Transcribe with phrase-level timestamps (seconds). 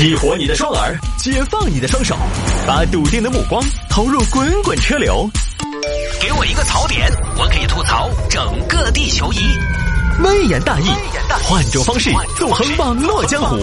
[0.00, 2.16] 激活你的双耳，解放你的双手，
[2.66, 5.28] 把笃定的目光投入滚滚车流。
[6.18, 9.38] 给我一个槽点，我可以吐槽整个地球仪。
[10.24, 10.86] 微言大义，
[11.42, 13.58] 换种方式纵横网络江湖。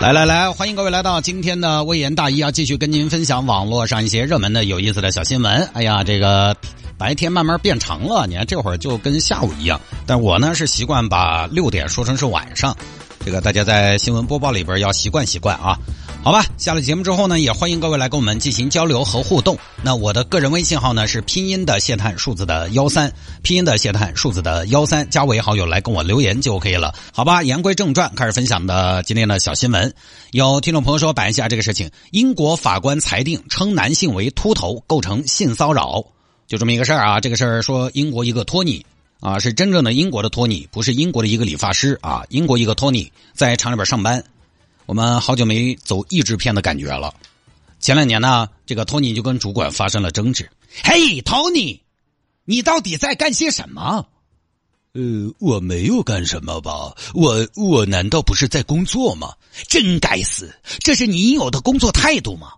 [0.00, 2.48] 来来来，欢迎各位来到今天的微言大义啊！
[2.48, 5.68] 继续跟您分享网络上一些热门的、有意思的小新闻。
[5.74, 6.56] 哎呀，这个
[6.96, 9.80] 白天慢慢变长了，你看这会儿就跟下午一样。
[10.06, 12.76] 但我呢是习惯把六点说成是晚上。
[13.24, 15.78] 这个大家在新闻播报里边要习惯习惯啊，
[16.24, 16.44] 好吧。
[16.58, 19.56] 下了节目之后呢，也欢迎各位来跟我们进行交流和互动。
[19.80, 27.44] 那我的个人微信号呢是拼音的谢探数字的幺三，拼音的谢探数字的幺三，加为好友来跟我留言就可以了，好吧。
[27.44, 29.94] 言归正传，开始分享的今天的小新闻。
[30.32, 36.04] 有听众朋友说摆一下这个事情，英国法官裁定称男性为秃头构成性骚扰，
[36.48, 37.20] 就这么一个事儿啊。
[37.20, 38.84] 这个事儿说英国一个托尼。
[39.22, 42.24] 啊，是真正的英国的托尼，不是英国的一个理发师啊。
[42.28, 44.24] 英国一个托尼在厂里边上班，
[44.84, 47.14] 我们好久没走译制片的感觉了。
[47.78, 50.50] 前两年呢，这个托尼就跟主管发生了争执。
[50.82, 51.80] 嘿，托尼，
[52.44, 54.04] 你到底在干些什么？
[54.94, 56.92] 呃，我没有干什么吧？
[57.14, 59.32] 我我难道不是在工作吗？
[59.68, 62.54] 真该死，这是你应有的工作态度吗？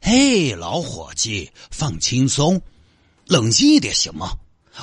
[0.00, 2.58] 嘿，老伙计，放轻松，
[3.26, 4.30] 冷静一点行吗？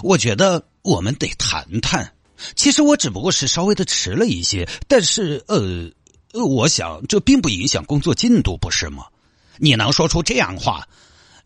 [0.03, 0.63] 我觉得。
[0.83, 2.13] 我们得谈谈。
[2.55, 5.89] 其实我只不过是稍微的迟了一些，但是呃，
[6.39, 9.05] 我想这并不影响工作进度，不是吗？
[9.57, 10.87] 你能说出这样话，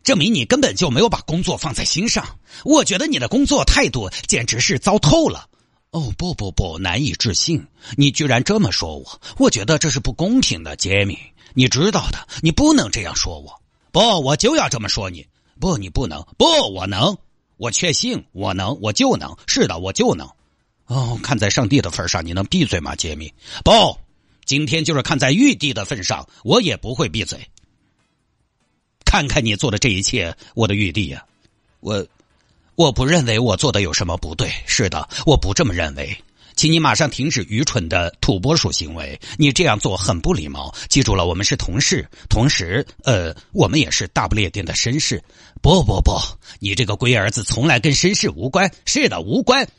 [0.03, 2.25] 证明你根本就没有把工作放在心上。
[2.65, 5.47] 我觉得你的工作态度简直是糟透了。
[5.91, 7.65] 哦不不不，难以置信，
[7.95, 11.17] 你居然这么说我，我觉得这是不公平的，杰米，
[11.53, 13.61] 你知道的，你不能这样说我。
[13.91, 15.25] 不，我就要这么说你。
[15.59, 16.25] 不，你不能。
[16.37, 17.17] 不，我能。
[17.57, 19.35] 我确信我能，我就能。
[19.47, 20.29] 是的，我就能。
[20.85, 23.33] 哦，看在上帝的份上，你能闭嘴吗，杰米？
[23.63, 23.71] 不，
[24.45, 27.49] 今天就是看在玉帝的份上，我也不会闭嘴。
[29.03, 31.25] 看看你做的这一切，我的玉帝呀，
[31.79, 32.05] 我
[32.75, 34.49] 我不认为我做的有什么不对。
[34.65, 36.17] 是的，我不这么认为。
[36.57, 40.73] 请你马上停止愚蠢的土拨鼠行为，你这样做很不礼貌。
[40.89, 45.23] 记住了，我们是同事，同时，呃，我们也是大不列颠的绅士。
[45.61, 46.19] 不不不，
[46.59, 48.71] 你这个龟儿子从来跟绅士无关。
[48.85, 49.69] 是的，无关。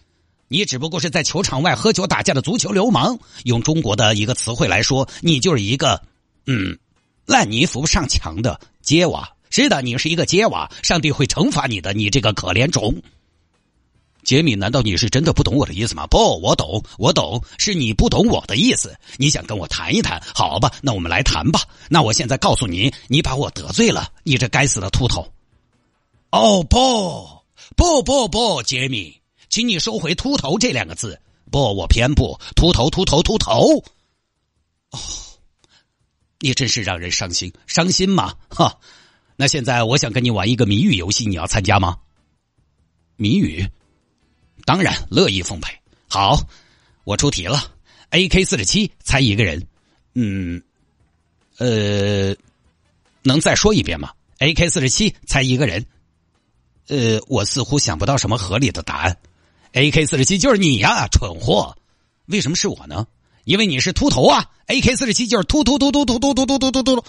[0.46, 3.18] 你只不过是在球场外喝酒打架的足球流氓。
[3.42, 6.00] 用中国的一个词汇来说，你就是一个，
[6.46, 6.78] 嗯，
[7.26, 9.28] 烂泥扶不上墙的街娃。
[9.50, 13.02] 是的，你是一个街娃，上帝会惩罚你的，你这个可怜种。
[14.24, 16.06] 杰米，难道你是真的不懂我的意思吗？
[16.06, 18.94] 不，我懂，我懂，是你不懂我的意思。
[19.16, 20.22] 你想跟我谈一谈？
[20.34, 21.62] 好吧，那我们来谈吧。
[21.88, 25.26] 那我现在告诉你，你把我得罪了，你这该死的秃头。
[26.30, 27.26] 哦不，
[27.74, 29.18] 不不不，杰米，
[29.48, 31.18] 请你收回“秃头”这两个字。
[31.50, 33.82] 不，我偏不，秃头，秃头，秃头。
[34.90, 34.98] 哦，
[36.40, 38.34] 你真是让人伤心，伤心吗？
[38.50, 38.78] 哈，
[39.36, 41.96] 那现在我想跟你玩一个谜语游戏，你要参加吗？
[43.16, 43.66] 谜语。
[44.68, 45.72] 当然乐意奉陪。
[46.08, 46.38] 好，
[47.04, 47.72] 我出题了。
[48.10, 49.66] AK 四十七猜一个人，
[50.14, 50.62] 嗯，
[51.56, 52.36] 呃，
[53.22, 55.86] 能再说一遍吗？AK 四十七猜一个人，
[56.88, 59.16] 呃，我似乎想不到什么合理的答案。
[59.72, 61.74] AK 四十七就是你呀，蠢货！
[62.26, 63.06] 为什么是我呢？
[63.44, 64.50] 因为你是秃头啊。
[64.66, 67.04] AK 四十七就是秃秃秃秃秃秃秃秃秃秃秃。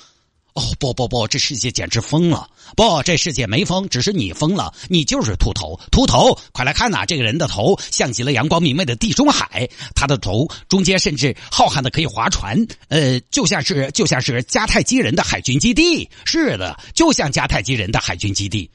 [0.60, 2.50] 哦不不不，这世界简直疯了！
[2.76, 4.74] 不，这世界没疯，只是你疯了。
[4.90, 6.38] 你就是秃头，秃头！
[6.52, 16.10] 快来看呐，这个人的头像极了阳光明媚的地中海，他的头中间甚至浩瀚的可以划船，呃，就像是就像是迦太基人的海军基地。
[16.26, 18.70] 是的，就像迦太基人的海军基地。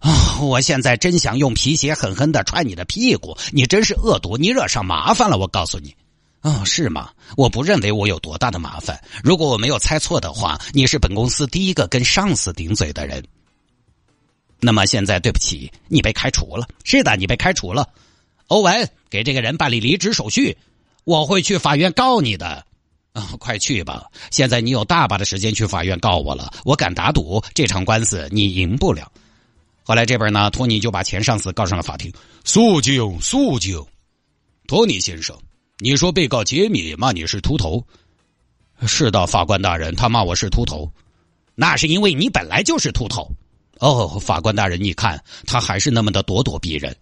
[0.00, 3.34] 啊，我现在真想用皮鞋狠狠的踹你的屁股！
[3.50, 5.94] 你真是恶毒，你惹上麻烦了，我告诉你。
[6.44, 7.10] 哦，是吗？
[7.38, 9.02] 我不认为我有多大的麻烦。
[9.22, 13.24] 如果我没有猜错的话，你是本公司第一个跟上司顶嘴的人。
[14.60, 16.68] 那么现在，对不起，你被开除了。
[16.84, 17.88] 是的，你被开除了。
[18.48, 20.54] 欧文，给这个人办理离职手续。
[21.04, 22.62] 我会去法院告你的。
[23.14, 24.04] 啊，快去吧！
[24.30, 26.52] 现在你有大把的时间去法院告我了。
[26.64, 29.10] 我敢打赌，这场官司你赢不了。
[29.82, 32.12] 后来这边呢，托尼就把前上司告上了法庭。
[32.44, 33.82] 肃静，肃静，
[34.66, 35.34] 托尼先生。
[35.78, 37.84] 你说被告杰米骂你是秃头，
[38.86, 40.88] 是的，法官大人，他骂我是秃头，
[41.56, 43.28] 那是因为你本来就是秃头。
[43.80, 46.96] 哦，法官大人，你看他还是那么的咄咄逼人，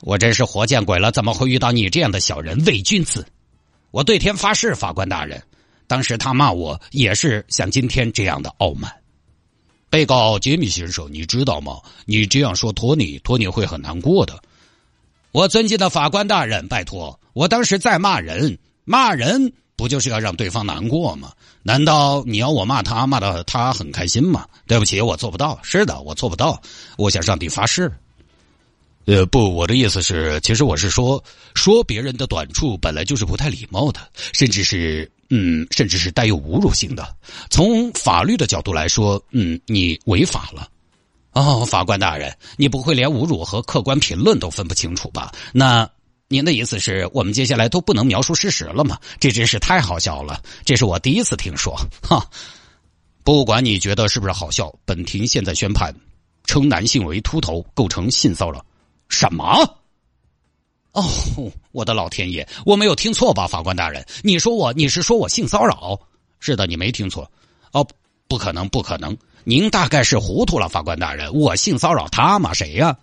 [0.00, 1.12] 我真是活见鬼了！
[1.12, 3.26] 怎么会遇到你这样的小人伪君子？
[3.90, 5.42] 我对天发誓，法官大人，
[5.86, 8.90] 当时他骂我也是像今天这样的傲慢。
[9.90, 11.78] 被告杰米先生，你知道吗？
[12.06, 14.42] 你这样说托尼，托尼会很难过的。
[15.32, 21.32] 我尊敬的法官大人，拜托，我当时在骂人，骂人不就是要让对方难过吗？
[21.62, 24.46] 难道你要我骂他，骂到他很开心吗？
[24.66, 25.58] 对不起，我做不到。
[25.62, 26.60] 是的，我做不到。
[26.98, 27.90] 我向上帝发誓。
[29.06, 31.22] 呃，不，我的意思是，其实我是说，
[31.54, 34.00] 说别人的短处本来就是不太礼貌的，
[34.34, 37.16] 甚至是，嗯，甚至是带有侮辱性的。
[37.48, 40.68] 从法律的角度来说，嗯，你违法了。
[41.32, 45.32] 哦，法官大人，你不会连侮辱和客观评论都分不清楚吧？
[45.52, 45.88] 那
[46.28, 48.98] 您的意思是我们接下来都不能描述事实了吗？
[49.18, 51.74] 这真是太好笑了，这是我第一次听说。
[52.02, 52.28] 哈，
[53.22, 55.94] 不管你觉得是不是好笑，本庭现在宣判，
[56.44, 58.64] 称男性为秃头，构成性骚扰。
[59.08, 59.78] 什么？
[60.92, 61.02] 哦，
[61.70, 64.06] 我的老天爷，我没有听错吧，法官大人？
[64.22, 65.98] 你说我，你是说我性骚扰？
[66.40, 67.30] 是的，你没听错。
[67.72, 67.86] 哦，
[68.32, 69.14] 不可能，不可能，
[69.44, 71.34] 您大概是糊涂了，法官大人。
[71.34, 72.54] 我性骚扰他吗？
[72.54, 72.96] 谁呀？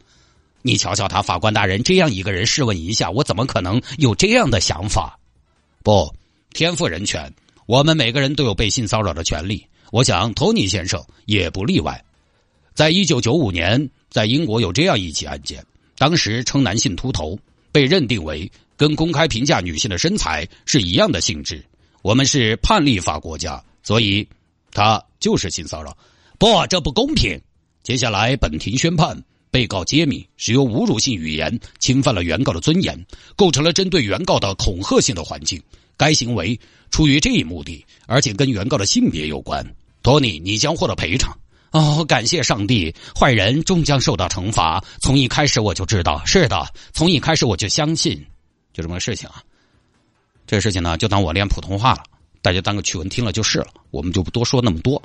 [0.63, 5.19] 你瞧瞧他，法官大人这样一个人，试问一下，我怎么可能有这样的想法？
[5.83, 6.11] 不，
[6.51, 7.31] 天赋人权，
[7.67, 9.63] 我们每个人都有被性骚扰的权利。
[9.91, 12.03] 我想，托尼先生也不例外。
[12.73, 15.63] 在一九九五年，在英国有这样一起案件。
[15.95, 17.37] 当时称男性秃头
[17.71, 21.63] 被认定为跟公开评价女性的身材是一样的性质。
[22.01, 24.27] 我们是判例法国家，所以
[24.71, 25.97] 他就是性骚扰。
[26.37, 27.39] 不，这不公平。
[27.83, 29.21] 接下来本庭宣判，
[29.51, 33.05] 被告揭秘使用侮辱性语言侵犯了原告的尊严，
[33.35, 35.61] 构成了针对原告的恐吓性的环境。
[35.97, 36.57] 该行为
[36.91, 39.65] 出于这一目的，而且跟原告的性别有关。
[40.01, 41.37] 托尼，你将获得赔偿。
[41.71, 44.83] 哦，感谢上帝，坏人终将受到惩罚。
[45.01, 48.25] 从一开始我就知道，是的，从一开始我就相信，
[48.73, 49.43] 就这么个事情啊。
[50.47, 52.03] 这事情呢，就当我练普通话了，
[52.41, 55.01] 大家当个趣闻听了就是了，我们就不多说那么多。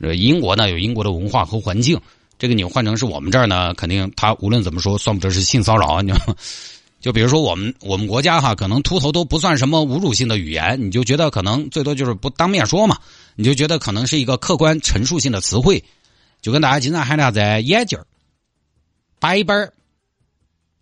[0.00, 2.00] 呃，英国呢有英国的文化和环境，
[2.38, 6.02] 这个你换成是我们这儿呢，肯定他无论怎么说，算不得是性骚扰啊。
[6.02, 6.16] 你就
[7.00, 12.98] 就比如说我们我们国家哈，可能秃头都不算什么侮辱性的语言，你就觉得可能最多就是不当面说嘛，
[13.36, 15.82] 你就觉得可能是一个客观陈述性的词汇。
[16.42, 18.06] 就跟大家经常喊的啥子眼镜儿、
[19.18, 19.72] 白板儿、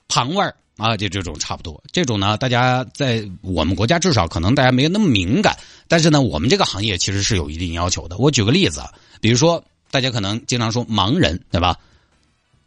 [0.09, 1.83] 胖娃儿啊，就这种差不多。
[1.93, 5.57] 这种呢，大家在我们国家至少可能大家没有那么敏感，
[5.87, 8.17] 但是呢，我们这个行业其实是有一定要求的。
[8.19, 8.83] 我举个例子，
[9.21, 11.79] 比如说大家可能经常说盲人，对吧？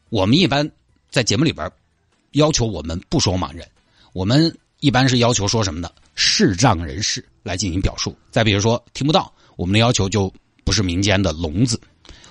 [0.10, 0.70] 我们一般
[1.12, 1.70] 在节目里边
[2.32, 3.68] 要求我们不说盲人，
[4.14, 5.90] 我们一般是要求说什么呢？
[6.16, 8.18] 视障人士来进行表述。
[8.32, 10.34] 再比如说听不到，我们的要求就
[10.64, 11.80] 不是民间的聋子。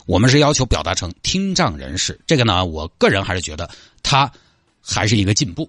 [0.07, 3.69] 我们是要求表达成听障人士，这个呢，我个人还是觉得
[4.03, 4.31] 他
[4.87, 5.69] 还是一个进步。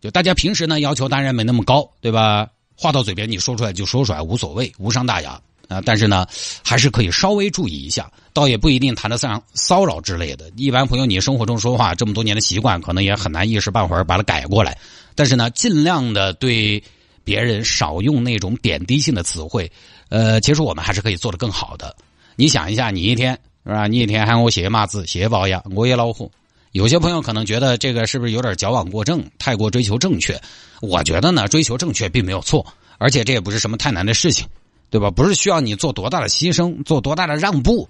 [0.00, 2.48] 就大家平时呢要求当然没那么高，对吧？
[2.76, 5.80] 话到嘴边你说出来就说出来，无所谓，无伤大雅啊。
[5.84, 6.26] 但是呢，
[6.64, 10.50] 还是可以稍微注意一下，倒也不一定谈得上骚扰之类的。
[10.56, 14.76] 一般朋友，你生活中说话这么多年的习惯，可能也很难一时半会儿把它改过来。
[15.14, 16.82] 但是呢，尽量的对
[17.24, 19.70] 别人少用那种贬低性的词汇。
[20.08, 21.96] 呃，其实我们还是可以做得更好的。
[22.36, 23.38] 你想一下，你一天。
[23.66, 23.86] 是吧？
[23.86, 26.30] 你一天喊我谢麻子、谢龅牙，我也恼火。
[26.78, 30.40] 有些朋友可能觉得这个是不是有点矫枉过正，太过追求正确？
[30.80, 32.64] 我觉得呢，追求正确并没有错，
[32.98, 34.46] 而且这也不是什么太难的事情，
[34.88, 35.10] 对吧？
[35.10, 37.88] 不是需要你做多大的牺牲，做多大的让步。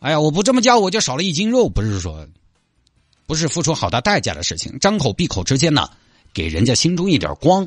[0.00, 2.28] 哎呀，我不这么叫，我就少了一斤肉，不是说，
[3.26, 4.78] 不是付出好大代价的事情。
[4.80, 5.88] 张口闭口之间呢，
[6.34, 7.66] 给人家心中一点光。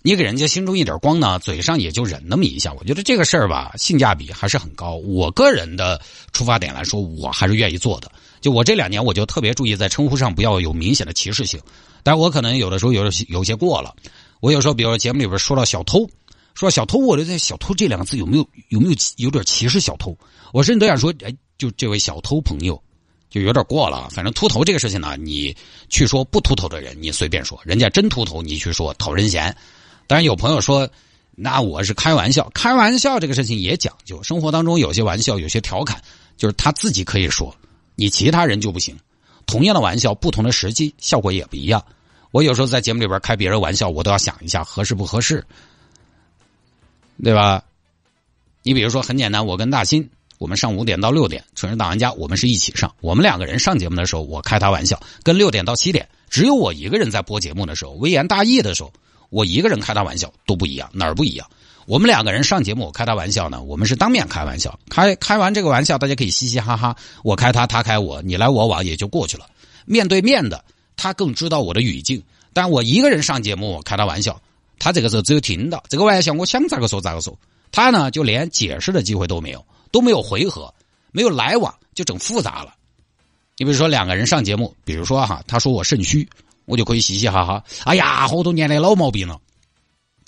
[0.00, 2.72] 你给人家心中一点光呢，嘴上也就忍那么一下。
[2.72, 4.94] 我觉得这个事儿吧，性价比还是很高。
[4.94, 6.00] 我个人的
[6.32, 8.10] 出发点来说，我还是愿意做的。
[8.40, 11.60] 就我这两年，我就特别注意在称呼上不要有明显的歧视性。
[12.02, 13.94] 但我可能有的时候有有些过了。
[14.40, 16.08] 我有时候，比如说节目里边说到小偷，
[16.54, 20.16] 说小偷，我就在“小偷”这两个字有没有有没有有点歧视小偷？
[20.52, 22.80] 我甚至都想说，哎，就这位小偷朋友，
[23.30, 24.08] 就有点过了。
[24.10, 25.56] 反正秃头这个事情呢，你
[25.88, 29.56] 去说不秃头的人，你随便说；人家真秃头，你去说讨人嫌。
[30.06, 30.88] 当然有朋友说，
[31.34, 34.22] 那我是开玩笑，开玩笑这个事情也讲究。
[34.22, 36.00] 生活当中有些玩笑，有些调侃，
[36.36, 37.54] 就是他自己可以说，
[37.96, 38.96] 你其他人就不行。
[39.44, 41.84] 同样的玩笑，不同的时机，效果也不一样。
[42.30, 45.44] 我有时候在节目里边开别人玩笑，我都要想一下合适不合适，
[47.24, 47.64] 对吧？
[48.62, 52.94] 你比如说很简单，我跟大新，我们上五点到六点，纯是大玩家，我们是一起上。
[53.00, 58.92] 我们两个人上节目的时候，我开他玩笑，跟六点到七点，只有我一个人在播节目的时候，微言大义的时候。
[59.28, 61.50] 我一个人开他玩笑都不一样，哪儿不一样？
[61.86, 63.62] 我们两个人上节目，开他玩笑呢。
[63.62, 66.96] 我们是当面开玩笑，开开完这个玩笑，大家可以嘻嘻哈哈。
[67.22, 69.46] 我开他，他开我，你来我往也就过去了。
[69.84, 70.64] 面对面的，
[70.96, 72.22] 他更知道我的语境。
[72.52, 74.40] 但我一个人上节目，我开他玩笑，
[74.78, 77.38] 他这个时候只有听到这个玩笑，我想咋个说咋个说。
[77.70, 80.74] 他呢，就连解释的机会都没有，都没有回合，
[81.12, 82.74] 没有来往，就整复杂了。
[83.58, 86.28] 你比如说两个人上节目，比如说哈，他说我肾虚。
[86.64, 89.38] 我就可以嘻嘻哈哈，哎呀，好多年的老毛病了。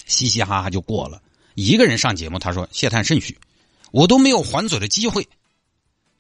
[0.07, 1.21] 嘻嘻哈哈就过了。
[1.59, 3.37] 一个人上节目，他说谢探肾虚，
[3.91, 5.27] 我都没有还嘴的机会。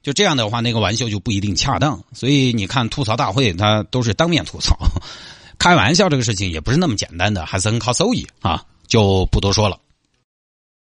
[0.03, 2.03] 就这样的话，那个玩笑就不一定恰当。
[2.13, 4.77] 所以你看吐槽大会，他都是当面吐槽，
[5.57, 9.79] 开玩笑这个事情也不是那么简单的，还是很靠收益啊，就不多说了。